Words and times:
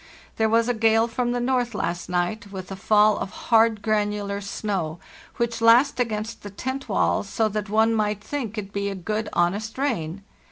There 0.37 0.49
was 0.49 0.67
a 0.67 0.73
gale 0.73 1.07
from 1.07 1.31
the 1.31 1.39
north 1.39 1.75
last 1.75 2.09
night, 2.09 2.51
with 2.51 2.71
a 2.71 2.75
fall 2.75 3.19
of 3.19 3.29
hard 3.29 3.83
granular 3.83 4.41
snow, 4.41 4.97
which 5.37 5.61
lashed 5.61 5.99
against 5.99 6.41
the 6.41 6.49
tent 6.49 6.89
walls 6.89 7.29
so 7.29 7.47
that 7.49 7.69
one 7.69 7.93
might 7.93 8.23
think 8.23 8.57
it 8.57 8.65
to 8.65 8.71
be 8.71 8.91
good 8.95 9.29
honest 9.33 9.77
rain. 9.77 10.23